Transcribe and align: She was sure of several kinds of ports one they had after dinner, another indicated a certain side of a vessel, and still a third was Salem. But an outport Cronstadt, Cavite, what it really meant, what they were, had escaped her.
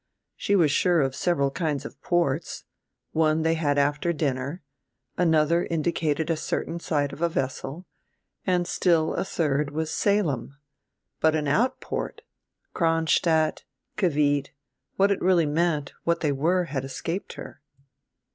She 0.35 0.55
was 0.55 0.71
sure 0.71 0.99
of 1.01 1.15
several 1.15 1.51
kinds 1.51 1.85
of 1.85 2.01
ports 2.01 2.63
one 3.11 3.43
they 3.43 3.53
had 3.53 3.77
after 3.77 4.11
dinner, 4.11 4.63
another 5.15 5.63
indicated 5.65 6.31
a 6.31 6.35
certain 6.35 6.79
side 6.79 7.13
of 7.13 7.21
a 7.21 7.29
vessel, 7.29 7.85
and 8.43 8.65
still 8.67 9.13
a 9.13 9.23
third 9.23 9.69
was 9.69 9.91
Salem. 9.93 10.57
But 11.19 11.35
an 11.35 11.47
outport 11.47 12.23
Cronstadt, 12.73 13.63
Cavite, 13.95 14.49
what 14.95 15.11
it 15.11 15.21
really 15.21 15.45
meant, 15.45 15.93
what 16.03 16.21
they 16.21 16.31
were, 16.31 16.63
had 16.63 16.83
escaped 16.83 17.33
her. 17.33 17.61